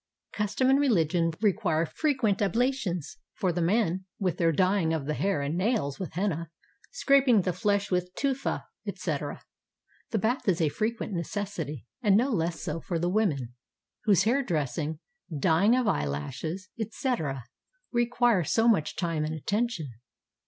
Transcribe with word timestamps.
Custom 0.33 0.67
and 0.67 0.79
religion 0.79 1.29
require 1.41 1.85
frequent 1.85 2.41
ablutions. 2.41 3.17
For 3.35 3.51
the 3.53 3.61
men, 3.61 4.05
with 4.17 4.39
their 4.39 4.51
dyeing 4.51 4.93
of 4.95 5.05
the 5.05 5.13
hair 5.13 5.41
and 5.41 5.55
nails 5.55 5.99
with 5.99 6.13
henna, 6.13 6.49
scraping 6.89 7.43
the 7.43 7.53
flesh 7.53 7.91
with 7.91 8.11
tufa, 8.15 8.65
etc., 8.87 9.43
the 10.09 10.17
bath 10.17 10.47
is 10.49 10.59
a 10.59 10.69
frequent 10.69 11.13
necessity, 11.13 11.85
and 12.01 12.17
no 12.17 12.31
less 12.31 12.61
so 12.63 12.79
for 12.81 12.97
the 12.97 13.09
women, 13.09 13.53
whose 14.05 14.23
hair 14.23 14.41
dressing, 14.41 14.97
dyeing 15.39 15.75
of 15.75 15.87
eyelashes, 15.87 16.69
etc., 16.79 17.43
require 17.91 18.43
so 18.43 18.67
much 18.67 18.95
time 18.95 19.23
and 19.23 19.35
attention. 19.35 19.85